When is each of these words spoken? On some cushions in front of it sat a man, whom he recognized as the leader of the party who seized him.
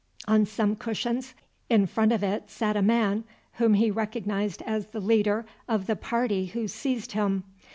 On 0.27 0.47
some 0.47 0.75
cushions 0.75 1.35
in 1.69 1.85
front 1.85 2.11
of 2.11 2.23
it 2.23 2.49
sat 2.49 2.75
a 2.75 2.81
man, 2.81 3.23
whom 3.59 3.75
he 3.75 3.91
recognized 3.91 4.63
as 4.63 4.87
the 4.87 4.99
leader 4.99 5.45
of 5.69 5.85
the 5.85 5.95
party 5.95 6.47
who 6.47 6.67
seized 6.67 7.11
him. 7.11 7.43